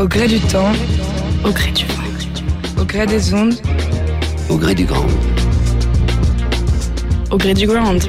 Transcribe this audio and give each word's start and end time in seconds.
Au 0.00 0.08
gré 0.08 0.26
du 0.26 0.40
temps, 0.40 0.72
Au 1.44 1.50
gré 1.52 1.70
du 1.72 1.84
vent. 1.86 2.80
au 2.80 2.84
gré 2.84 3.06
des 3.06 3.34
ondes, 3.34 3.54
Au 4.48 4.56
gré 4.56 4.74
du 4.74 4.84
grand. 4.84 5.06
Au 7.30 7.36
gré 7.36 7.54
du 7.54 7.66
ground. 7.66 8.02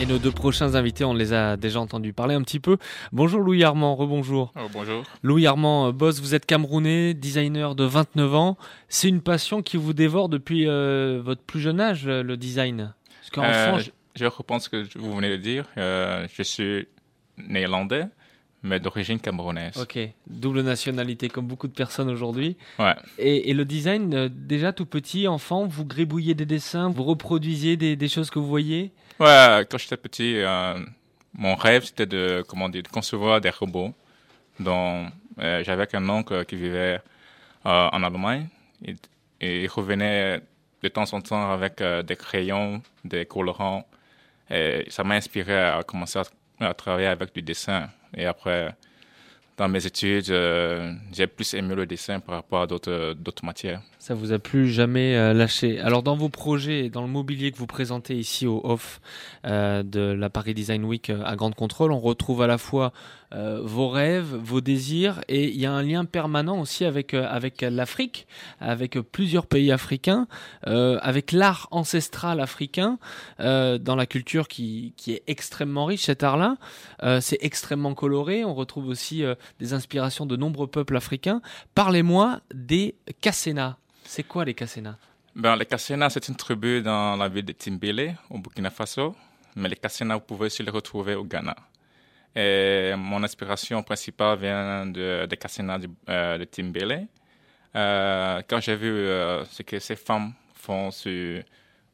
Et 0.00 0.06
nos 0.06 0.18
deux 0.18 0.30
prochains 0.32 0.74
invités, 0.74 1.04
on 1.04 1.14
les 1.14 1.32
a 1.32 1.56
déjà 1.56 1.80
entendus 1.80 2.12
parler 2.12 2.34
un 2.34 2.42
petit 2.42 2.58
peu. 2.60 2.78
Bonjour 3.12 3.40
Louis 3.40 3.62
Armand, 3.64 3.94
rebonjour. 3.94 4.52
Oh, 4.56 4.66
bonjour. 4.72 5.04
Louis 5.22 5.46
Armand, 5.46 5.88
euh, 5.88 5.92
boss, 5.92 6.20
vous 6.20 6.34
êtes 6.34 6.46
camerounais, 6.46 7.14
designer 7.14 7.74
de 7.74 7.84
29 7.84 8.34
ans. 8.34 8.56
C'est 8.88 9.08
une 9.08 9.20
passion 9.20 9.62
qui 9.62 9.76
vous 9.76 9.92
dévore 9.92 10.28
depuis 10.28 10.66
euh, 10.68 11.20
votre 11.24 11.42
plus 11.42 11.60
jeune 11.60 11.80
âge, 11.80 12.04
euh, 12.06 12.22
le 12.22 12.36
design 12.36 12.92
Parce 13.20 13.30
qu'en 13.30 13.44
Euh, 13.44 13.68
France, 13.68 13.90
je, 14.16 14.24
ce 14.60 14.68
que 14.68 14.98
vous 14.98 15.14
venez 15.14 15.30
de 15.30 15.36
dire. 15.36 15.64
Euh, 15.78 16.26
je 16.36 16.42
suis 16.42 16.86
néerlandais, 17.48 18.04
mais 18.64 18.80
d'origine 18.80 19.20
camerounaise. 19.20 19.76
Ok, 19.76 19.98
double 20.26 20.62
nationalité 20.62 21.28
comme 21.28 21.46
beaucoup 21.46 21.68
de 21.68 21.72
personnes 21.74 22.10
aujourd'hui. 22.10 22.56
Ouais. 22.80 22.96
Et, 23.18 23.50
et 23.50 23.54
le 23.54 23.64
design, 23.64 24.12
euh, 24.14 24.28
déjà 24.28 24.72
tout 24.72 24.86
petit, 24.86 25.28
enfant, 25.28 25.66
vous 25.66 25.84
gribouillez 25.84 26.34
des 26.34 26.46
dessins, 26.46 26.88
vous 26.88 27.04
reproduisiez 27.04 27.76
des, 27.76 27.94
des 27.94 28.08
choses 28.08 28.30
que 28.30 28.40
vous 28.40 28.48
voyez? 28.48 28.90
Ouais, 29.20 29.64
quand 29.70 29.78
j'étais 29.78 29.96
petit, 29.98 30.38
euh, 30.38 30.78
mon 31.34 31.54
rêve 31.54 31.84
c'était 31.84 32.06
de, 32.06 32.42
comment 32.48 32.68
dire, 32.68 32.82
de 32.82 32.88
concevoir 32.88 33.40
des 33.40 33.50
robots. 33.50 33.92
Donc, 34.58 35.12
euh, 35.38 35.62
j'avais 35.62 35.86
un 35.94 36.08
oncle 36.08 36.44
qui 36.46 36.56
vivait 36.56 37.00
euh, 37.66 37.88
en 37.92 38.02
Allemagne 38.02 38.48
et, 38.84 38.96
et 39.40 39.62
il 39.64 39.68
revenait 39.68 40.40
de 40.82 40.88
temps 40.88 41.12
en 41.12 41.20
temps 41.20 41.50
avec 41.50 41.82
des 41.82 42.16
crayons, 42.16 42.82
des 43.04 43.24
colorants. 43.26 43.86
Et 44.50 44.84
ça 44.88 45.02
m'a 45.02 45.14
inspiré 45.14 45.58
à 45.58 45.82
commencer 45.82 46.18
à, 46.18 46.24
à 46.68 46.74
travailler 46.74 47.06
avec 47.06 47.34
du 47.34 47.40
dessin. 47.40 47.88
Et 48.16 48.26
après, 48.26 48.74
dans 49.56 49.68
mes 49.68 49.86
études, 49.86 50.30
euh, 50.30 50.92
j'ai 51.12 51.28
plus 51.28 51.54
aimé 51.54 51.76
le 51.76 51.86
dessin 51.86 52.18
par 52.18 52.36
rapport 52.36 52.62
à 52.62 52.66
d'autres 52.66 53.44
matières. 53.44 53.82
Ça 54.00 54.14
vous 54.14 54.32
a 54.32 54.40
plus 54.40 54.68
jamais 54.68 55.16
euh, 55.16 55.32
lâché. 55.32 55.78
Alors 55.78 56.02
dans 56.02 56.16
vos 56.16 56.28
projets, 56.28 56.88
dans 56.88 57.02
le 57.02 57.08
mobilier 57.08 57.52
que 57.52 57.58
vous 57.58 57.66
présentez 57.66 58.16
ici 58.16 58.48
au 58.48 58.60
off 58.64 59.00
euh, 59.46 59.84
de 59.84 60.00
la 60.00 60.28
Paris 60.28 60.54
Design 60.54 60.84
Week 60.84 61.10
à 61.10 61.36
Grande 61.36 61.54
Contrôle, 61.54 61.92
on 61.92 62.00
retrouve 62.00 62.42
à 62.42 62.48
la 62.48 62.58
fois 62.58 62.92
euh, 63.34 63.60
vos 63.62 63.88
rêves, 63.88 64.34
vos 64.34 64.60
désirs, 64.60 65.20
et 65.28 65.48
il 65.48 65.58
y 65.58 65.66
a 65.66 65.72
un 65.72 65.82
lien 65.82 66.04
permanent 66.04 66.60
aussi 66.60 66.84
avec 66.84 67.14
euh, 67.14 67.26
avec 67.28 67.62
l'Afrique, 67.62 68.26
avec 68.60 68.98
plusieurs 69.00 69.46
pays 69.46 69.72
africains, 69.72 70.28
euh, 70.66 70.98
avec 71.02 71.32
l'art 71.32 71.66
ancestral 71.70 72.40
africain, 72.40 72.98
dans 73.38 73.96
la 73.96 74.06
culture 74.06 74.48
qui 74.48 74.94
qui 74.96 75.12
est 75.12 75.22
extrêmement 75.26 75.86
riche 75.86 76.04
cet 76.04 76.22
art-là. 76.22 76.56
C'est 77.20 77.38
extrêmement 77.40 77.94
coloré. 77.94 78.44
On 78.44 78.54
retrouve 78.54 78.88
aussi 78.88 79.24
des 79.58 79.72
inspirations 79.72 80.26
de 80.26 80.36
nombreux 80.36 80.66
peuples 80.66 80.96
africains. 80.96 81.40
Parlez-moi 81.74 82.40
des 82.52 82.94
Kassena. 83.20 83.78
C'est 84.04 84.22
quoi 84.22 84.44
les 84.44 84.54
Kassena? 84.54 84.96
Ben, 85.34 85.56
les 85.56 85.66
Kassena, 85.66 86.10
c'est 86.10 86.28
une 86.28 86.36
tribu 86.36 86.82
dans 86.82 87.16
la 87.16 87.28
ville 87.28 87.44
de 87.44 87.52
Timbélé, 87.52 88.14
au 88.30 88.38
Burkina 88.38 88.70
Faso. 88.70 89.14
Mais 89.56 89.68
les 89.68 89.76
Kassena, 89.76 90.14
vous 90.14 90.20
pouvez 90.20 90.46
aussi 90.46 90.62
les 90.62 90.70
retrouver 90.70 91.14
au 91.14 91.24
Ghana. 91.24 91.56
Et 92.36 92.92
mon 92.96 93.22
inspiration 93.22 93.82
principale 93.82 94.38
vient 94.38 94.86
de, 94.86 95.26
des 95.26 95.36
Kassena 95.36 95.78
de, 95.78 95.88
euh, 96.08 96.38
de. 96.38 96.46
Euh, 97.76 98.42
quand 98.48 98.60
j'ai 98.60 98.76
vu 98.76 98.88
euh, 98.88 99.44
ce 99.46 99.62
que 99.62 99.78
ces 99.78 99.96
femmes 99.96 100.32
font 100.54 100.90
sur, 100.90 101.42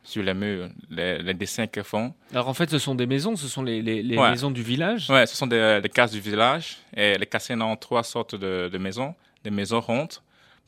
sur 0.03 0.23
les 0.23 0.35
murs, 0.35 0.69
les, 0.91 1.19
les 1.23 1.35
dessins 1.35 1.67
qu'elles 1.67 1.85
font, 1.85 2.13
Alors 2.33 2.49
en 2.49 2.55
fait, 2.55 2.71
ce 2.71 2.79
sont 2.79 2.95
des 2.95 3.07
maisons, 3.07 3.37
ce 3.37 3.49
sont 3.49 3.63
les, 3.63 3.81
les- 3.83 4.03
les 4.03 4.17
Ouais. 4.19 4.31
maisons 4.31 4.51
du 4.51 4.63
village. 4.63 5.09
Ouais, 5.11 5.27
ce 5.27 5.37
sont 5.37 5.47
des, 5.47 5.81
des 5.83 5.89
cases 5.89 6.13
du 6.13 6.21
village. 6.21 6.79
Et 6.97 7.17
les 7.19 7.27
Kassena 7.27 7.65
ont 7.67 7.77
trois 7.77 8.03
sortes 8.03 8.35
de, 8.35 8.69
de 8.73 8.79
maisons. 8.79 9.15
Des 9.45 9.51
maisons 9.51 9.81
rondes 9.81 10.15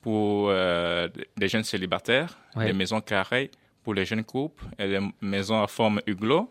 pour 0.00 0.48
euh, 0.50 1.08
des 1.36 1.48
jeunes 1.48 1.64
célibataires, 1.64 2.36
Ouais. 2.56 2.66
des 2.66 2.72
maisons 2.72 3.00
carrées 3.00 3.50
pour 3.84 3.94
les 3.94 4.04
jeunes 4.04 4.24
couples 4.24 4.64
et 4.78 4.88
des 4.88 5.00
maisons 5.20 5.62
à 5.62 5.66
forme 5.66 6.00
hublot 6.06 6.50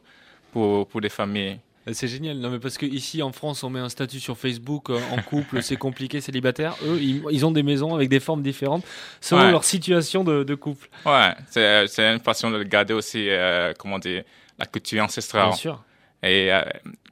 pour, 0.51 0.87
pour 0.87 1.01
des 1.01 1.09
familles. 1.09 1.59
Euh, 1.87 1.91
C'est 1.93 2.07
génial. 2.07 2.37
Non 2.37 2.49
mais 2.51 2.59
parce 2.59 2.77
que 2.77 2.85
ici 2.85 3.21
en 3.23 3.31
France, 3.31 3.63
on 3.63 3.69
met 3.69 3.79
un 3.79 3.89
statut 3.89 4.19
sur 4.19 4.37
Facebook 4.37 4.89
euh, 4.89 4.99
en 5.11 5.21
couple, 5.21 5.61
c'est 5.63 5.77
compliqué, 5.77 6.21
célibataire. 6.21 6.75
Eux, 6.85 6.99
ils, 7.01 7.23
ils 7.31 7.45
ont 7.45 7.51
des 7.51 7.63
maisons 7.63 7.95
avec 7.95 8.07
des 8.09 8.19
formes 8.19 8.43
différentes 8.43 8.83
selon 9.19 9.41
Ouais. 9.45 9.51
leur 9.51 9.63
situation 9.63 10.23
de, 10.23 10.43
de 10.43 10.55
couple. 10.55 10.89
Ouais, 11.05 11.31
c'est 11.49 11.87
c'est 11.87 12.03
une 12.13 12.19
façon 12.19 12.51
de 12.51 12.61
garder 12.63 12.93
aussi, 12.93 13.27
euh, 13.29 13.73
comment 13.77 13.97
dire, 13.99 14.23
la 14.59 14.65
culture 14.65 15.03
ancestrale. 15.03 15.47
Bien 15.47 15.55
sûr. 15.55 15.83
Et 16.23 16.53
euh, 16.53 16.61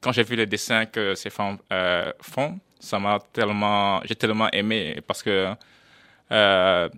quand 0.02 0.12
j'ai 0.12 0.22
vu 0.24 0.36
les 0.36 0.46
dessins 0.46 0.86
que 0.86 1.16
ces 1.16 1.32
femmes 1.32 1.58
euh, 1.74 2.12
font, 2.22 2.60
ça 2.80 3.00
m'a 3.00 3.18
tellement, 3.34 4.02
j'ai 4.06 4.16
tellement 4.16 4.50
aimé 4.52 5.00
parce 5.08 5.24
que 5.24 5.52
euh, 6.32 6.90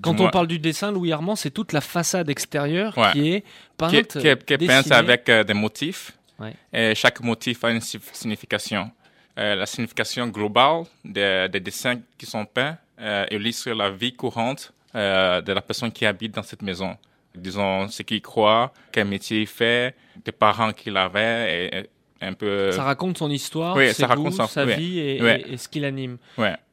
Quand 0.00 0.18
on 0.20 0.30
parle 0.30 0.46
du 0.46 0.58
dessin, 0.58 0.90
Louis 0.90 1.12
Armand, 1.12 1.36
c'est 1.36 1.50
toute 1.50 1.72
la 1.74 1.82
façade 1.82 2.30
extérieure 2.30 2.96
Ouais. 2.96 3.12
qui 3.12 3.32
est 3.34 3.44
peinte, 3.76 3.90
qui 3.92 4.04
qui 4.04 4.20
qui 4.46 4.54
est 4.64 4.66
peinte 4.66 4.90
avec 4.92 5.28
euh, 5.28 5.44
des 5.44 5.52
motifs. 5.54 6.12
Ouais. 6.42 6.54
Et 6.72 6.94
chaque 6.94 7.20
motif 7.20 7.62
a 7.64 7.70
une 7.70 7.80
si- 7.80 7.98
signification. 8.12 8.90
Euh, 9.38 9.54
la 9.54 9.64
signification 9.66 10.26
globale 10.28 10.84
des, 11.04 11.48
des 11.50 11.60
dessins 11.60 11.98
qui 12.18 12.26
sont 12.26 12.44
peints 12.44 12.76
euh, 13.00 13.24
illustre 13.30 13.70
la 13.70 13.90
vie 13.90 14.12
courante 14.14 14.72
euh, 14.94 15.40
de 15.40 15.52
la 15.52 15.62
personne 15.62 15.90
qui 15.90 16.04
habite 16.04 16.34
dans 16.34 16.42
cette 16.42 16.60
maison. 16.62 16.96
Disons 17.34 17.88
ce 17.88 18.02
qu'il 18.02 18.20
croit, 18.20 18.72
quel 18.92 19.06
métier 19.06 19.40
il 19.40 19.46
fait, 19.46 19.94
des 20.22 20.32
parents 20.32 20.72
qu'il 20.74 20.96
avait, 20.98 21.66
et, 21.72 21.78
et 21.78 21.88
un 22.26 22.34
peu. 22.34 22.70
Ça 22.72 22.82
raconte 22.82 23.16
son 23.16 23.30
histoire, 23.30 23.74
Oui, 23.74 23.88
ses 23.88 24.02
ça 24.02 24.06
raconte 24.08 24.26
goûts, 24.26 24.36
son- 24.36 24.46
sa 24.46 24.66
vie 24.66 24.98
et, 24.98 25.22
Ouais. 25.22 25.40
et- 25.48 25.54
et 25.54 25.56
ce 25.56 25.66
qui 25.68 25.80
l'anime. 25.80 26.18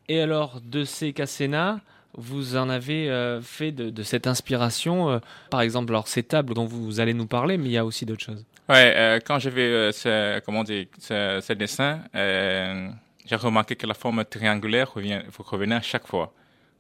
Et 0.10 0.20
alors, 0.20 0.60
de 0.62 0.84
ces 0.84 1.14
Cassena, 1.14 1.80
vous 2.18 2.58
en 2.58 2.68
avez 2.70 3.10
euh, 3.10 3.40
fait 3.42 3.72
de, 3.72 3.90
de 3.90 4.04
cette 4.04 4.28
inspiration, 4.28 5.10
euh, 5.12 5.20
par 5.50 5.62
exemple, 5.62 5.94
alors 5.94 6.08
ces 6.10 6.24
tables 6.24 6.54
dont 6.56 6.66
vous 6.66 7.00
allez 7.00 7.14
nous 7.14 7.28
parler, 7.28 7.58
mais 7.58 7.66
il 7.68 7.72
y 7.72 7.78
a 7.78 7.86
aussi 7.86 8.06
d'autres 8.06 8.26
choses. 8.26 8.44
Ouais, 8.70 8.94
euh, 8.96 9.20
quand 9.26 9.40
j'ai 9.40 9.50
vu 9.50 9.62
euh, 9.62 9.92
ce, 9.92 10.40
comment 10.42 10.64
dire, 10.64 10.86
ce, 11.00 11.40
ce 11.42 11.54
dessin, 11.54 12.04
euh, 12.14 12.90
j'ai 13.26 13.36
remarqué 13.36 13.76
que 13.76 13.88
la 13.88 13.96
forme 13.96 14.24
triangulaire 14.24 14.94
revient, 14.94 15.22
revenait 15.40 15.76
à 15.76 15.82
chaque 15.82 16.06
fois, 16.06 16.32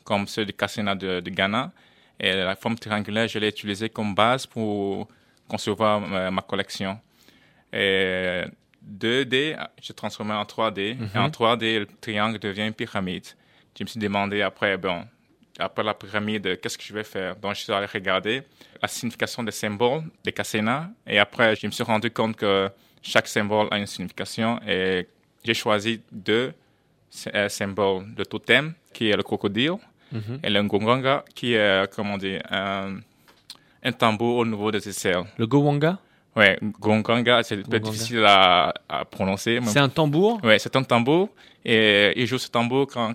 comme 0.03 0.27
ceux 0.27 0.45
du 0.45 0.53
Cassina 0.53 0.93
de, 0.93 1.19
de 1.19 1.29
Ghana. 1.31 1.71
Et 2.19 2.33
la 2.33 2.55
forme 2.55 2.77
triangulaire, 2.77 3.27
je 3.27 3.39
l'ai 3.39 3.47
utilisée 3.49 3.89
comme 3.89 4.13
base 4.13 4.45
pour 4.45 5.07
concevoir 5.47 5.99
ma, 5.99 6.29
ma 6.29 6.41
collection. 6.43 6.99
Et 7.73 8.43
2D, 8.87 9.57
j'ai 9.81 9.93
transformé 9.95 10.33
en 10.33 10.43
3D. 10.43 10.95
Et 11.15 11.17
en 11.17 11.29
3D, 11.29 11.79
le 11.79 11.87
triangle 12.01 12.37
devient 12.37 12.67
une 12.67 12.73
pyramide. 12.73 13.25
Je 13.75 13.83
me 13.83 13.87
suis 13.87 13.99
demandé 13.99 14.43
après, 14.43 14.77
bon, 14.77 15.05
après 15.59 15.83
la 15.83 15.93
pyramide, 15.93 16.59
qu'est-ce 16.61 16.77
que 16.77 16.83
je 16.83 16.93
vais 16.93 17.03
faire? 17.03 17.35
Donc, 17.35 17.55
je 17.55 17.61
suis 17.61 17.73
allé 17.73 17.85
regarder 17.85 18.43
la 18.81 18.87
signification 18.87 19.43
des 19.43 19.51
symboles 19.51 20.03
des 20.23 20.31
Cassena. 20.31 20.89
Et 21.05 21.19
après, 21.19 21.55
je 21.55 21.67
me 21.67 21.71
suis 21.71 21.83
rendu 21.83 22.09
compte 22.11 22.35
que 22.35 22.69
chaque 23.01 23.27
symbole 23.27 23.67
a 23.71 23.77
une 23.77 23.85
signification. 23.87 24.59
Et 24.67 25.07
j'ai 25.43 25.53
choisi 25.53 26.01
deux 26.11 26.53
euh, 27.33 27.49
symboles 27.49 28.13
de 28.15 28.23
totem, 28.23 28.73
qui 28.93 29.09
est 29.09 29.15
le 29.17 29.23
crocodile, 29.23 29.73
et 30.43 30.49
le 30.49 30.61
ngonganga, 30.63 31.23
qui 31.35 31.53
est, 31.53 31.93
comment 31.95 32.17
dire, 32.17 32.41
un, 32.49 32.97
un 33.83 33.91
tambour 33.91 34.37
au 34.37 34.45
niveau 34.45 34.71
des 34.71 34.87
aisselles. 34.89 35.23
Le 35.37 35.45
Gowanga, 35.45 35.99
Ouais, 36.35 36.57
ngonganga, 36.61 37.43
c'est 37.43 37.55
un 37.55 37.61
peu 37.63 37.77
Ngonganga. 37.77 37.91
difficile 37.91 38.23
à, 38.25 38.73
à 38.87 39.03
prononcer. 39.03 39.59
c'est 39.65 39.79
un 39.79 39.89
tambour? 39.89 40.39
Ouais, 40.43 40.57
c'est 40.59 40.75
un 40.75 40.83
tambour. 40.83 41.29
Et 41.65 42.13
il 42.15 42.25
joue 42.27 42.37
ce 42.37 42.47
tambour 42.49 42.87
quand 42.87 43.13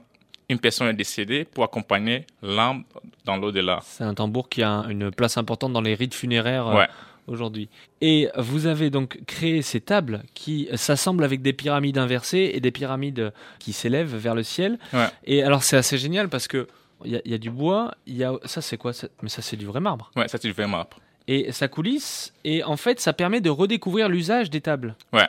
une 0.48 0.58
personne 0.58 0.88
est 0.88 0.94
décédée 0.94 1.44
pour 1.44 1.64
accompagner 1.64 2.26
l'âme 2.42 2.84
dans 3.24 3.36
l'au-delà. 3.36 3.80
C'est 3.82 4.04
un 4.04 4.14
tambour 4.14 4.48
qui 4.48 4.62
a 4.62 4.84
une 4.88 5.10
place 5.10 5.36
importante 5.38 5.72
dans 5.72 5.80
les 5.80 5.94
rites 5.94 6.14
funéraires 6.14 6.66
euh, 6.68 6.76
Ouais. 6.78 6.88
aujourd'hui. 7.26 7.68
Et 8.02 8.28
vous 8.36 8.66
avez 8.66 8.90
donc 8.90 9.20
créé 9.26 9.62
ces 9.62 9.80
tables 9.80 10.22
qui 10.34 10.68
s'assemblent 10.74 11.24
avec 11.24 11.40
des 11.42 11.52
pyramides 11.54 11.96
inversées 11.98 12.50
et 12.54 12.60
des 12.60 12.70
pyramides 12.70 13.32
qui 13.58 13.72
s'élèvent 13.72 14.14
vers 14.14 14.34
le 14.34 14.42
ciel. 14.42 14.78
Ouais. 14.92 15.06
Et 15.24 15.42
alors 15.42 15.62
c'est 15.62 15.76
assez 15.78 15.96
génial 15.98 16.28
parce 16.28 16.46
que 16.48 16.66
il 17.04 17.12
y, 17.12 17.16
a- 17.16 17.22
il 17.24 17.30
y 17.32 17.34
a 17.34 17.38
du 17.38 17.50
bois, 17.50 17.94
il 18.06 18.16
y 18.16 18.24
a 18.24 18.32
ça 18.44 18.60
c'est 18.62 18.76
quoi? 18.76 18.92
Mais 19.22 19.28
ça 19.28 19.40
c'est 19.42 19.56
du 19.56 19.66
vrai 19.66 19.80
marbre. 19.80 20.10
Ouais, 20.16 20.28
ça, 20.28 20.38
c'est 20.40 20.48
le 20.48 20.54
vrai 20.54 20.66
marbre. 20.68 20.98
Et 21.26 21.52
ça 21.52 21.68
coulisse 21.68 22.34
et 22.44 22.62
en 22.64 22.76
fait 22.76 23.00
ça 23.00 23.12
permet 23.14 23.40
de 23.40 23.48
redécouvrir 23.50 24.08
l'usage 24.10 24.50
des 24.50 24.60
tables. 24.60 24.94
Ouais. 25.12 25.26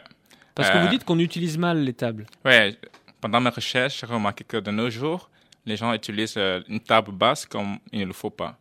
Parce 0.56 0.70
que 0.70 0.78
Euh. 0.78 0.82
vous 0.82 0.88
dites 0.90 1.04
qu'on 1.06 1.20
utilise 1.20 1.58
mal 1.58 1.80
les 1.84 1.94
tables. 1.94 2.26
Ouais, 2.46 2.78
pendant 3.26 3.42
mes 3.42 3.50
recherches, 3.50 4.02
j'ai 4.02 4.06
remarqué 4.06 4.44
que 4.44 4.58
de 4.58 4.70
nos 4.70 4.88
jours, 4.92 5.32
les 5.66 5.76
gens 5.76 5.92
utilisent 5.94 6.36
euh, 6.38 6.62
une 6.70 6.80
table 6.80 7.12
basse 7.12 7.48
comme 7.48 7.80
il 7.92 8.02
ne 8.02 8.06
le 8.06 8.14
faut 8.14 8.30
pas. 8.30 8.56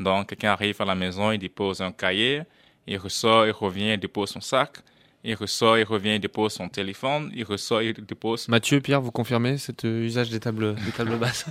Donc, 0.00 0.30
quelqu'un 0.30 0.52
arrive 0.52 0.80
à 0.80 0.86
la 0.86 0.94
maison, 0.94 1.30
il 1.30 1.38
dépose 1.38 1.82
un 1.82 1.92
cahier, 1.92 2.44
il 2.86 2.96
ressort, 2.96 3.46
il 3.46 3.50
revient, 3.50 3.92
il 3.92 4.00
dépose 4.00 4.30
son 4.30 4.40
sac, 4.40 4.78
il 5.22 5.34
ressort, 5.34 5.76
il 5.76 5.84
revient, 5.84 6.14
il 6.14 6.20
dépose 6.20 6.54
son 6.54 6.70
téléphone, 6.70 7.30
il 7.34 7.44
ressort, 7.44 7.82
il 7.82 7.92
dépose. 7.92 8.48
Mathieu, 8.48 8.80
Pierre, 8.80 9.02
vous 9.02 9.12
confirmez 9.12 9.58
cet 9.58 9.84
euh, 9.84 10.06
usage 10.06 10.30
des 10.30 10.40
tables, 10.40 10.74
des 10.76 10.92
tables 10.92 11.16
basses? 11.24 11.44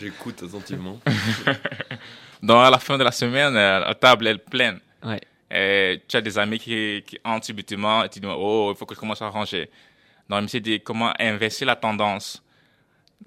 J'écoute 0.00 0.40
attentivement. 0.44 1.00
Donc, 2.44 2.64
à 2.64 2.70
la 2.70 2.78
fin 2.78 2.96
de 2.96 3.02
la 3.02 3.10
semaine, 3.10 3.56
euh, 3.56 3.80
la 3.80 3.94
table 3.96 4.28
est 4.28 4.38
pleine. 4.38 4.78
Ouais. 5.02 5.20
Et 5.50 6.00
tu 6.06 6.16
as 6.16 6.20
des 6.20 6.38
amis 6.38 6.60
qui, 6.60 7.02
qui 7.04 7.18
entrent 7.24 7.46
subitement 7.46 8.04
et 8.04 8.08
tu 8.08 8.20
dis, 8.20 8.28
oh, 8.28 8.70
il 8.72 8.78
faut 8.78 8.86
que 8.86 8.94
je 8.94 9.00
commence 9.00 9.20
à 9.20 9.28
ranger. 9.28 9.68
Suis 10.46 10.60
dit, 10.60 10.80
comment 10.80 11.12
inverser 11.18 11.64
la 11.64 11.76
tendance 11.76 12.42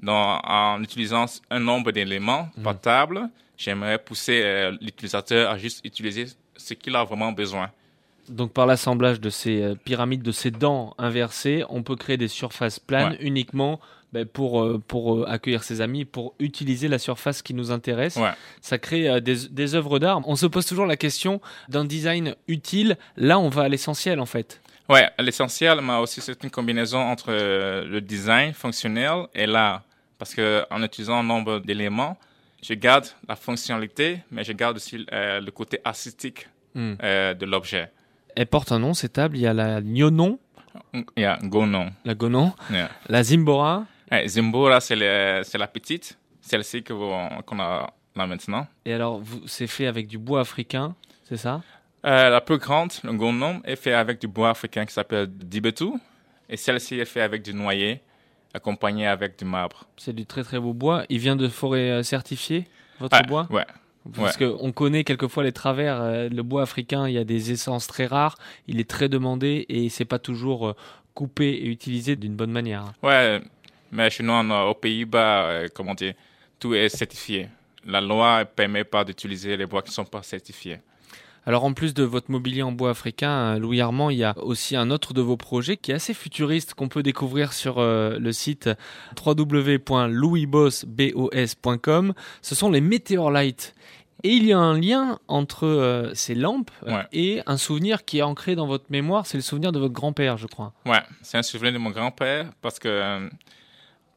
en 0.08 0.82
utilisant 0.84 1.26
un 1.50 1.60
nombre 1.60 1.92
d'éléments 1.92 2.50
mmh. 2.58 2.64
par 2.64 2.80
table, 2.80 3.30
j'aimerais 3.58 3.98
pousser 3.98 4.42
euh, 4.44 4.72
l'utilisateur 4.82 5.50
à 5.50 5.58
juste 5.58 5.84
utiliser 5.86 6.26
ce 6.56 6.74
qu'il 6.74 6.96
a 6.96 7.04
vraiment 7.04 7.32
besoin. 7.32 7.72
Donc 8.30 8.52
par 8.54 8.66
l'assemblage 8.66 9.20
de 9.22 9.30
ces 9.30 9.62
euh, 9.62 9.76
pyramides, 9.76 10.24
de 10.24 10.32
ces 10.32 10.52
dents 10.52 10.96
inversées, 10.98 11.64
on 11.70 11.84
peut 11.84 11.96
créer 11.96 12.18
des 12.18 12.28
surfaces 12.28 12.80
planes 12.80 13.18
uniquement 13.20 13.80
ben, 14.14 14.26
pour, 14.26 14.64
euh, 14.64 14.82
pour 14.88 15.28
accueillir 15.30 15.64
ses 15.64 15.82
amis, 15.82 16.06
pour 16.06 16.34
utiliser 16.40 16.88
la 16.88 16.98
surface 16.98 17.42
qui 17.42 17.54
nous 17.54 17.72
intéresse. 17.72 18.18
Ça 18.62 18.78
crée 18.78 19.22
des, 19.22 19.48
des 19.50 19.76
œuvres 19.76 20.00
d'art. 20.00 20.22
On 20.28 20.36
se 20.36 20.48
pose 20.48 20.66
toujours 20.66 20.88
la 20.88 20.98
question 20.98 21.40
d'un 21.70 21.86
design 21.86 22.36
utile. 22.48 22.98
Là, 23.16 23.38
on 23.40 23.50
va 23.50 23.64
à 23.64 23.70
l'essentiel 23.70 24.20
en 24.20 24.26
fait. 24.26 24.62
Ouais, 24.88 25.10
l'essentiel, 25.20 25.82
mais 25.82 25.98
aussi 25.98 26.22
c'est 26.22 26.44
une 26.44 26.52
combinaison 26.52 27.00
entre 27.00 27.32
le 27.32 28.00
design 28.00 28.54
fonctionnel 28.54 29.28
et 29.34 29.46
l'art. 29.46 29.82
Parce 30.18 30.34
qu'en 30.34 30.84
utilisant 30.84 31.20
un 31.20 31.24
nombre 31.24 31.60
d'éléments, 31.60 32.18
je 32.62 32.74
garde 32.74 33.08
la 33.28 33.36
fonctionnalité, 33.36 34.20
mais 34.32 34.44
je 34.44 34.54
garde 34.54 34.78
aussi 34.78 35.06
euh, 35.12 35.40
le 35.42 35.52
côté 35.52 35.80
artistique 35.84 36.48
hmm. 36.74 36.94
euh, 37.04 37.34
de 37.34 37.46
l'objet. 37.46 37.92
Elle 38.36 38.48
porte 38.48 38.72
un 38.72 38.80
nom, 38.80 38.94
cette 38.94 39.14
table. 39.14 39.38
Il 39.38 39.42
y 39.42 39.48
a 39.48 39.54
la 39.54 39.82
Nyonon. 39.82 40.40
Il 40.94 41.24
y 41.24 41.26
a 41.26 41.38
Gonon. 41.42 41.92
La 42.04 42.16
Gonon. 42.16 42.54
La 43.08 43.24
Zimbora. 43.24 43.86
Zimbora, 44.26 44.82
c'est 44.82 44.96
la 44.96 45.68
petite. 45.68 46.18
Celle-ci 46.42 46.84
qu'on 46.84 47.60
a 47.60 47.94
là 48.16 48.28
maintenant. 48.28 48.68
Et 48.86 48.94
alors, 48.94 49.22
c'est 49.46 49.68
fait 49.68 49.88
avec 49.88 50.08
du 50.08 50.18
bois 50.18 50.42
africain, 50.42 50.96
c'est 51.24 51.38
ça? 51.38 51.62
Euh, 52.06 52.30
La 52.30 52.42
plus 52.42 52.58
grande, 52.58 52.92
le 53.04 53.14
Gonon, 53.14 53.62
est 53.64 53.76
fait 53.76 53.94
avec 53.94 54.20
du 54.20 54.28
bois 54.28 54.52
africain 54.52 54.86
qui 54.86 54.94
s'appelle 54.94 55.28
Dibetu. 55.28 55.90
Et 56.50 56.58
celle-ci 56.58 57.00
est 57.00 57.06
faite 57.06 57.24
avec 57.24 57.42
du 57.42 57.54
noyer 57.54 58.02
accompagné 58.54 59.06
avec 59.08 59.38
du 59.38 59.46
marbre. 59.46 59.86
C'est 59.98 60.14
du 60.14 60.26
très 60.26 60.44
très 60.44 60.60
beau 60.60 60.74
bois. 60.74 61.04
Il 61.10 61.20
vient 61.20 61.36
de 61.36 61.48
forêt 61.50 61.90
euh, 61.90 62.04
certifiée, 62.04 62.68
votre 63.00 63.22
bois? 63.24 63.48
Ouais. 63.50 63.66
Parce 64.16 64.38
qu'on 64.38 64.72
connaît 64.72 65.04
quelquefois 65.04 65.44
les 65.44 65.52
travers. 65.52 66.00
Euh, 66.00 66.30
le 66.30 66.44
bois 66.44 66.62
africain, 66.62 67.08
il 67.08 67.16
y 67.16 67.18
a 67.18 67.24
des 67.24 67.52
essences 67.52 67.88
très 67.88 68.06
rares. 68.06 68.38
Il 68.68 68.80
est 68.80 68.90
très 68.90 69.10
demandé 69.10 69.66
et 69.68 69.90
c'est 69.90 70.06
pas 70.06 70.20
toujours 70.20 70.76
coupé 71.16 71.50
et 71.50 71.68
utilisé 71.68 72.16
d'une 72.16 72.36
bonne 72.36 72.52
manière. 72.52 72.94
Ouais, 73.02 73.42
mais 73.92 74.10
chez 74.10 74.24
nous, 74.24 74.34
aux 74.34 74.74
Pays-Bas, 74.76 75.68
comment 75.74 75.96
dire, 75.96 76.14
tout 76.60 76.76
est 76.76 76.90
certifié. 76.90 77.50
La 77.86 78.02
loi 78.02 78.40
ne 78.40 78.44
permet 78.46 78.84
pas 78.84 79.04
d'utiliser 79.04 79.58
les 79.58 79.66
bois 79.66 79.82
qui 79.82 79.90
ne 79.90 79.94
sont 79.94 80.06
pas 80.06 80.24
certifiés. 80.24 80.80
Alors 81.48 81.64
en 81.64 81.74
plus 81.74 81.94
de 81.94 82.02
votre 82.04 82.32
mobilier 82.32 82.64
en 82.64 82.72
bois 82.72 82.90
africain, 82.90 83.30
euh, 83.30 83.60
Louis 83.60 83.80
Armand, 83.80 84.10
il 84.10 84.18
y 84.18 84.24
a 84.24 84.36
aussi 84.40 84.76
un 84.76 84.90
autre 84.90 85.14
de 85.14 85.22
vos 85.22 85.38
projets 85.38 85.78
qui 85.78 85.92
est 85.92 85.96
assez 85.96 86.16
futuriste 86.16 86.74
qu'on 86.74 86.88
peut 86.88 87.04
découvrir 87.04 87.54
sur 87.54 87.78
euh, 87.78 88.18
le 88.18 88.32
site 88.32 88.68
www.louisboss.com. 89.24 92.14
Ce 92.42 92.56
sont 92.56 92.72
les 92.72 92.82
Meteorlight. 92.82 93.76
Et 94.24 94.30
il 94.30 94.48
y 94.48 94.54
a 94.54 94.58
un 94.58 94.80
lien 94.80 95.20
entre 95.28 95.68
euh, 95.68 96.12
ces 96.16 96.34
lampes 96.34 96.72
et 97.12 97.44
un 97.46 97.58
souvenir 97.58 98.06
qui 98.06 98.20
est 98.20 98.24
ancré 98.24 98.56
dans 98.56 98.66
votre 98.66 98.86
mémoire, 98.90 99.28
c'est 99.28 99.38
le 99.38 99.44
souvenir 99.44 99.72
de 99.72 99.78
votre 99.78 99.94
grand-père, 99.94 100.38
je 100.38 100.48
crois. 100.48 100.74
Ouais, 100.88 101.04
c'est 101.22 101.38
un 101.38 101.44
souvenir 101.44 101.74
de 101.74 101.78
mon 101.78 101.92
grand-père 101.92 102.50
parce 102.62 102.80
que, 102.80 103.30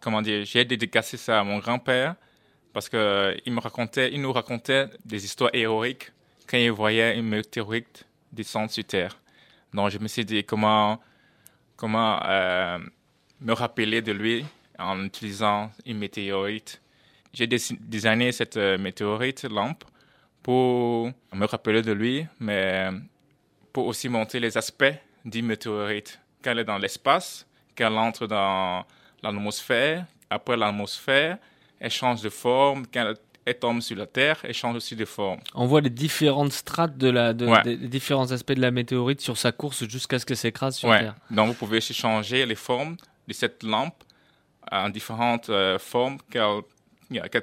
comment 0.01 0.23
dire, 0.23 0.47
j'ai 0.47 0.65
dédicacé 0.65 1.19
ça 1.19 1.41
à 1.41 1.45
mon 1.45 1.59
grand-père 1.59 2.15
parce 2.73 2.89
qu'il 2.89 3.39
il 3.45 3.53
me 3.53 3.61
racontait, 3.61 4.15
il 4.15 4.23
nous 4.23 4.33
racontait 4.33 4.87
des 5.05 5.27
histoires 5.27 5.51
héroïques 5.53 6.11
quand 6.49 6.57
il 6.57 6.73
voyait 6.73 7.19
une 7.19 7.29
météorite 7.29 8.07
descendre 8.33 8.71
sur 8.71 8.85
Terre. 8.85 9.17
Donc, 9.73 9.91
je 9.91 9.99
me 9.99 10.09
suis 10.09 10.25
dit 10.25 10.43
comment, 10.45 11.01
comment 11.77 12.21
euh, 12.25 12.79
me 13.41 13.53
rappeler 13.53 14.01
de 14.03 14.13
lui 14.13 14.45
en 14.79 15.05
utilisant 15.05 15.71
une 15.85 15.99
météorite? 15.99 16.81
J'ai 17.33 17.47
designé 17.47 18.33
cette 18.33 18.57
euh, 18.57 18.79
météorite 18.79 19.45
lampe 19.45 19.85
pour 20.43 21.13
me 21.35 21.45
rappeler 21.45 21.83
de 21.83 21.93
lui, 21.93 22.27
mais 22.41 22.89
pour 23.73 23.87
aussi 23.87 24.09
montrer 24.09 24.41
les 24.41 24.57
aspects 24.57 24.95
d'une 25.25 25.47
météorite. 25.47 26.19
Quand 26.43 26.53
elle 26.53 26.61
est 26.61 26.65
dans 26.65 26.79
l'espace, 26.79 27.47
quand 27.77 27.89
elle 27.89 27.99
entre 27.99 28.27
dans 28.27 28.87
l'atmosphère, 29.23 30.07
après 30.31 30.57
l'atmosphère, 30.57 31.37
elle 31.79 31.91
change 31.91 32.23
de 32.23 32.31
forme. 32.31 32.87
Quand 32.87 33.13
tombe 33.55 33.81
sur 33.81 33.97
la 33.97 34.07
Terre 34.07 34.39
et 34.45 34.53
change 34.53 34.77
aussi 34.77 34.97
de 34.97 35.05
forme. 35.05 35.41
On 35.55 35.67
voit 35.67 35.81
les 35.81 35.91
différentes 35.91 36.53
strates 36.53 36.97
de 36.97 37.09
la, 37.09 37.33
des 37.33 37.77
différents 37.77 38.31
aspects 38.33 38.53
de 38.53 38.61
la 38.61 38.71
météorite 38.71 39.21
sur 39.21 39.37
sa 39.37 39.53
course 39.53 39.87
jusqu'à 39.87 40.19
ce 40.19 40.27
que 40.27 40.35
s'écrase 40.35 40.77
sur 40.77 40.91
Terre. 40.91 41.15
Donc 41.31 41.49
vous 41.49 41.55
pouvez 41.55 41.79
aussi 41.79 41.95
changer 41.95 42.47
les 42.47 42.55
formes 42.55 42.97
de 43.27 43.33
cette 43.33 43.63
lampe 43.63 44.05
en 44.71 44.89
différentes 44.91 45.51
euh, 45.51 45.79
formes 45.79 46.19
qu'elle 46.31 46.63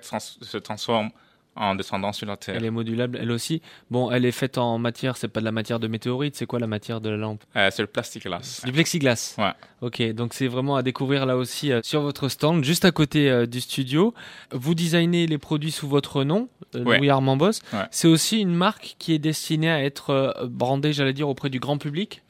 se 0.02 0.58
transforme 0.58 1.10
en 1.56 1.76
descendant 1.76 2.12
sur 2.12 2.28
la 2.28 2.38
Terre. 2.38 2.56
Elle 2.56 2.66
est 2.66 2.72
modulable, 2.72 3.18
elle 3.22 3.32
aussi. 3.32 3.62
Bon, 3.90 4.12
elle 4.12 4.26
est 4.26 4.32
faite 4.32 4.58
en 4.58 4.78
matière, 4.78 5.18
c'est 5.18 5.28
pas 5.28 5.40
de 5.40 5.46
la 5.46 5.52
matière 5.52 5.80
de 5.80 5.88
météorite, 5.88 6.36
c'est 6.36 6.46
quoi 6.46 6.60
la 6.60 6.68
matière 6.68 7.02
de 7.02 7.10
la 7.10 7.18
lampe? 7.18 7.44
Euh, 7.56 7.70
C'est 7.72 7.82
le 7.82 7.88
plexiglas. 7.88 8.62
Du 8.66 8.72
plexiglas 8.72 9.36
Ouais. 9.38 9.52
Ok, 9.82 10.02
donc 10.14 10.34
c'est 10.34 10.48
vraiment 10.48 10.76
à 10.76 10.84
découvrir 10.84 11.26
là 11.26 11.38
aussi 11.38 11.72
euh, 11.72 11.82
sur 11.84 12.02
votre 12.02 12.28
stand, 12.30 12.64
juste 12.64 12.86
à 12.86 12.92
côté 12.92 13.30
euh, 13.30 13.46
du 13.46 13.62
studio. 13.62 14.14
Vous 14.52 14.76
designez 14.76 15.28
les 15.28 15.38
produits 15.38 15.72
sous 15.72 15.88
votre 15.88 16.24
nom, 16.24 16.50
Louis 16.74 17.10
Armand 17.10 17.38
Boss. 17.38 17.62
C'est 17.92 18.08
aussi 18.08 18.42
une 18.42 18.54
marque 18.54 18.96
qui 19.00 19.14
est 19.14 19.20
destinée 19.20 19.72
à 19.72 19.84
être 19.84 20.48
brandée, 20.50 20.94
j'allais 20.94 21.14
dire, 21.14 21.30
auprès 21.30 21.50
du 21.50 21.60
grand 21.60 21.78
public? 21.78 22.22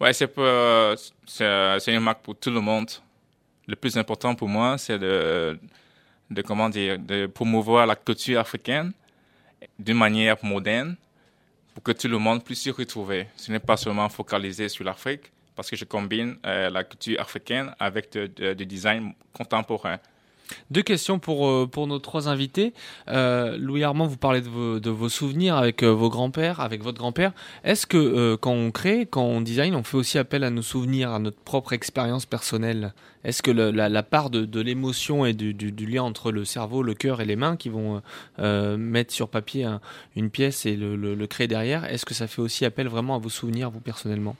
Ouais, 0.00 0.12
c'est 0.12 0.32
c'est 1.26 1.92
une 1.94 2.00
marque 2.00 2.22
pour 2.22 2.36
tout 2.36 2.50
le 2.50 2.60
monde. 2.60 2.90
Le 3.66 3.76
plus 3.76 3.96
important 3.98 4.34
pour 4.34 4.48
moi, 4.48 4.78
c'est 4.78 4.98
de 4.98 5.58
de 6.30 6.42
comment 6.42 6.68
dire, 6.68 6.98
de 6.98 7.26
promouvoir 7.26 7.86
la 7.86 7.96
culture 7.96 8.40
africaine 8.40 8.92
d'une 9.78 9.96
manière 9.96 10.36
moderne 10.42 10.96
pour 11.74 11.82
que 11.82 11.92
tout 11.92 12.08
le 12.08 12.18
monde 12.18 12.44
puisse 12.44 12.62
s'y 12.62 12.70
retrouver. 12.70 13.28
Ce 13.36 13.50
n'est 13.50 13.60
pas 13.60 13.76
seulement 13.76 14.08
focalisé 14.08 14.68
sur 14.68 14.84
l'Afrique, 14.84 15.32
parce 15.54 15.70
que 15.70 15.76
je 15.76 15.84
combine 15.84 16.36
euh, 16.44 16.70
la 16.70 16.84
culture 16.84 17.20
africaine 17.20 17.74
avec 17.78 18.16
du 18.16 18.66
design 18.66 19.12
contemporain. 19.32 19.98
Deux 20.70 20.82
questions 20.82 21.18
pour, 21.18 21.48
euh, 21.48 21.66
pour 21.66 21.86
nos 21.86 21.98
trois 21.98 22.28
invités. 22.28 22.72
Euh, 23.08 23.56
Louis 23.58 23.84
Armand, 23.84 24.06
vous 24.06 24.16
parlez 24.16 24.40
de 24.40 24.48
vos, 24.48 24.80
de 24.80 24.90
vos 24.90 25.08
souvenirs 25.08 25.56
avec 25.56 25.82
euh, 25.82 25.88
vos 25.88 26.08
grands-pères, 26.08 26.60
avec 26.60 26.82
votre 26.82 26.98
grand-père. 26.98 27.32
Est-ce 27.64 27.86
que 27.86 28.34
quand 28.36 28.52
on 28.52 28.70
crée, 28.70 29.06
quand 29.06 29.22
on 29.22 29.40
design, 29.40 29.74
on 29.74 29.82
fait 29.82 29.96
aussi 29.96 30.18
appel 30.18 30.44
à 30.44 30.50
nos 30.50 30.62
souvenirs, 30.62 31.10
à 31.10 31.18
notre 31.18 31.40
propre 31.40 31.72
expérience 31.72 32.26
personnelle? 32.26 32.94
Est-ce 33.24 33.42
que 33.42 33.50
la, 33.50 33.88
la, 33.88 34.02
part 34.02 34.30
de, 34.30 34.44
de 34.44 34.60
l'émotion 34.60 35.26
et 35.26 35.32
du, 35.32 35.52
du, 35.52 35.86
lien 35.86 36.02
entre 36.02 36.30
le 36.30 36.44
cerveau, 36.44 36.82
le 36.82 36.94
cœur 36.94 37.20
et 37.20 37.24
les 37.24 37.36
mains 37.36 37.56
qui 37.56 37.68
vont 37.68 38.00
mettre 38.38 39.12
sur 39.12 39.28
papier 39.28 39.68
une 40.16 40.30
pièce 40.30 40.66
et 40.66 40.76
le, 40.76 40.96
le, 40.96 41.14
le 41.14 41.26
créer 41.26 41.48
derrière, 41.48 41.84
est-ce 41.84 42.06
que 42.06 42.14
ça 42.14 42.26
fait 42.26 42.40
aussi 42.40 42.64
appel 42.64 42.88
vraiment 42.88 43.16
à 43.16 43.18
vos 43.18 43.28
souvenirs, 43.28 43.70
vous 43.70 43.80
personnellement? 43.80 44.36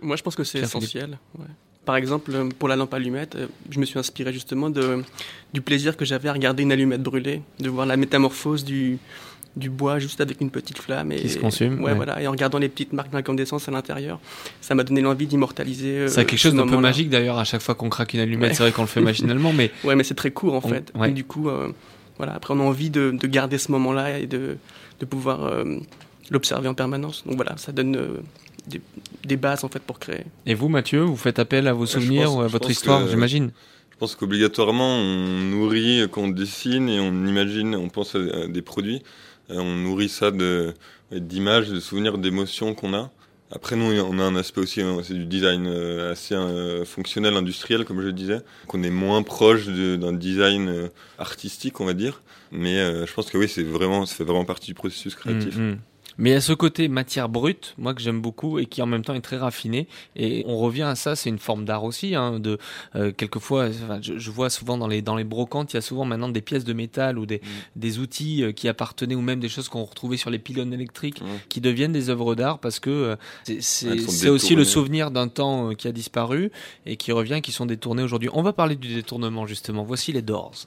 Moi, 0.00 0.16
je 0.16 0.22
pense 0.22 0.36
que 0.36 0.44
c'est 0.44 0.60
essentiel. 0.60 1.18
Ouais. 1.38 1.46
Par 1.88 1.96
exemple, 1.96 2.30
pour 2.58 2.68
la 2.68 2.76
lampe 2.76 2.92
allumette, 2.92 3.34
euh, 3.36 3.46
je 3.70 3.80
me 3.80 3.86
suis 3.86 3.98
inspiré 3.98 4.30
justement 4.30 4.68
de, 4.68 5.02
du 5.54 5.62
plaisir 5.62 5.96
que 5.96 6.04
j'avais 6.04 6.28
à 6.28 6.34
regarder 6.34 6.62
une 6.62 6.70
allumette 6.70 7.02
brûler, 7.02 7.40
de 7.60 7.70
voir 7.70 7.86
la 7.86 7.96
métamorphose 7.96 8.62
du, 8.62 8.98
du 9.56 9.70
bois 9.70 9.98
juste 9.98 10.20
avec 10.20 10.42
une 10.42 10.50
petite 10.50 10.76
flamme. 10.76 11.12
Et, 11.12 11.16
qui 11.16 11.30
se 11.30 11.38
consume. 11.38 11.82
Ouais, 11.82 11.94
voilà. 11.94 12.20
Et 12.20 12.26
en 12.26 12.32
regardant 12.32 12.58
les 12.58 12.68
petites 12.68 12.92
marques 12.92 13.10
d'incandescence 13.10 13.68
à 13.68 13.70
l'intérieur, 13.70 14.20
ça 14.60 14.74
m'a 14.74 14.84
donné 14.84 15.00
l'envie 15.00 15.26
d'immortaliser. 15.26 16.00
Euh, 16.00 16.08
c'est 16.08 16.26
quelque 16.26 16.38
chose 16.38 16.54
d'un 16.54 16.66
peu 16.66 16.76
magique 16.76 17.08
d'ailleurs 17.08 17.38
à 17.38 17.44
chaque 17.44 17.62
fois 17.62 17.74
qu'on 17.74 17.88
craque 17.88 18.12
une 18.12 18.20
allumette. 18.20 18.54
C'est 18.54 18.64
vrai 18.64 18.72
qu'on 18.72 18.82
le 18.82 18.88
fait 18.88 19.00
machinalement, 19.00 19.54
mais. 19.54 19.70
Ouais, 19.84 19.96
mais 19.96 20.04
c'est 20.04 20.14
très 20.14 20.30
court 20.30 20.56
en 20.56 20.60
fait. 20.60 20.92
Et 21.06 21.12
du 21.12 21.24
coup, 21.24 21.48
euh, 21.48 21.72
voilà. 22.18 22.34
Après, 22.34 22.52
on 22.52 22.60
a 22.60 22.64
envie 22.64 22.90
de, 22.90 23.16
de 23.18 23.26
garder 23.26 23.56
ce 23.56 23.72
moment-là 23.72 24.18
et 24.18 24.26
de, 24.26 24.58
de 25.00 25.06
pouvoir 25.06 25.50
l'observer 26.28 26.68
en 26.68 26.74
permanence. 26.74 27.24
Donc 27.24 27.36
voilà, 27.36 27.56
ça 27.56 27.72
donne 27.72 27.98
des, 29.24 29.36
bases 29.36 29.64
en 29.64 29.68
fait 29.68 29.82
pour 29.82 29.98
créer. 29.98 30.24
Et 30.46 30.54
vous, 30.54 30.68
Mathieu, 30.68 31.00
vous 31.00 31.16
faites 31.16 31.38
appel 31.38 31.66
à 31.68 31.72
vos 31.72 31.86
souvenirs 31.86 32.34
ou 32.34 32.40
à 32.40 32.46
votre 32.46 32.70
histoire, 32.70 33.06
j'imagine 33.08 33.50
Je 33.90 33.96
pense 33.96 34.14
qu'obligatoirement, 34.14 34.96
on 34.96 35.38
nourrit 35.50 36.06
quand 36.10 36.22
on 36.22 36.28
dessine 36.28 36.88
et 36.88 37.00
on 37.00 37.26
imagine, 37.26 37.74
on 37.74 37.88
pense 37.88 38.14
à 38.14 38.46
des 38.46 38.62
produits. 38.62 39.02
Euh, 39.50 39.58
on 39.58 39.76
nourrit 39.76 40.08
ça 40.08 40.30
d'images, 41.10 41.68
de, 41.68 41.80
souvenirs, 41.80 42.18
d'émotions 42.18 42.74
qu'on 42.74 42.94
a. 42.94 43.10
Après, 43.50 43.76
nous, 43.76 43.98
on 43.98 44.18
a 44.18 44.22
un 44.22 44.36
aspect 44.36 44.60
aussi, 44.60 44.82
hein, 44.82 44.98
c'est 45.02 45.14
du 45.14 45.24
design 45.24 45.66
euh, 45.66 46.12
assez 46.12 46.34
euh, 46.34 46.84
fonctionnel, 46.84 47.34
industriel, 47.34 47.86
comme 47.86 48.00
je 48.02 48.06
le 48.06 48.12
disais. 48.12 48.40
Qu'on 48.66 48.82
est 48.82 48.90
moins 48.90 49.22
proche 49.22 49.66
d'un 49.66 50.12
design 50.12 50.90
artistique, 51.18 51.80
on 51.80 51.86
va 51.86 51.94
dire. 51.94 52.22
Mais 52.52 52.76
je 53.06 53.12
pense 53.12 53.30
que 53.30 53.38
oui, 53.38 53.48
c'est 53.48 53.62
vraiment, 53.62 54.06
ça 54.06 54.14
fait 54.14 54.24
vraiment 54.24 54.44
partie 54.44 54.68
du 54.68 54.74
processus 54.74 55.14
créatif. 55.14 55.56
Mm, 55.56 55.70
mm. 55.70 55.78
Mais 56.18 56.30
il 56.30 56.32
y 56.32 56.36
a 56.36 56.40
ce 56.40 56.52
côté 56.52 56.88
matière 56.88 57.28
brute, 57.28 57.74
moi 57.78 57.94
que 57.94 58.00
j'aime 58.00 58.20
beaucoup 58.20 58.58
et 58.58 58.66
qui 58.66 58.82
en 58.82 58.86
même 58.86 59.02
temps 59.02 59.14
est 59.14 59.20
très 59.20 59.36
raffiné. 59.36 59.86
Et 60.16 60.44
on 60.46 60.58
revient 60.58 60.82
à 60.82 60.96
ça, 60.96 61.14
c'est 61.16 61.30
une 61.30 61.38
forme 61.38 61.64
d'art 61.64 61.84
aussi. 61.84 62.14
Hein, 62.14 62.40
de 62.40 62.58
euh, 62.96 63.12
quelquefois, 63.12 63.68
je, 64.02 64.30
vois 64.30 64.50
souvent 64.50 64.76
dans 64.76 64.88
les 64.88 65.00
dans 65.00 65.16
les 65.16 65.24
brocantes, 65.24 65.72
il 65.72 65.76
y 65.76 65.78
a 65.78 65.82
souvent 65.82 66.04
maintenant 66.04 66.28
des 66.28 66.40
pièces 66.40 66.64
de 66.64 66.72
métal 66.72 67.18
ou 67.18 67.26
des, 67.26 67.38
mm. 67.38 67.40
des 67.76 67.98
outils 68.00 68.42
euh, 68.42 68.52
qui 68.52 68.68
appartenaient 68.68 69.14
ou 69.14 69.20
même 69.20 69.40
des 69.40 69.48
choses 69.48 69.68
qu'on 69.68 69.84
retrouvait 69.84 70.16
sur 70.16 70.30
les 70.30 70.38
pylônes 70.38 70.72
électriques 70.72 71.22
qui 71.48 71.60
deviennent 71.60 71.92
des 71.92 72.10
œuvres 72.10 72.34
d'art 72.34 72.58
parce 72.58 72.80
que 72.80 72.90
euh, 72.90 73.56
c'est 73.60 74.28
aussi 74.28 74.56
le 74.56 74.64
souvenir 74.64 75.10
d'un 75.10 75.28
temps 75.28 75.74
qui 75.74 75.86
a 75.86 75.92
disparu 75.92 76.50
et 76.84 76.96
qui 76.96 77.12
revient, 77.12 77.40
qui 77.42 77.52
sont 77.52 77.66
détournés 77.66 78.02
aujourd'hui. 78.02 78.28
On 78.32 78.42
va 78.42 78.52
parler 78.52 78.74
du 78.74 78.92
détournement 78.92 79.46
justement. 79.46 79.84
Voici 79.84 80.12
les 80.12 80.22
Doors. 80.22 80.66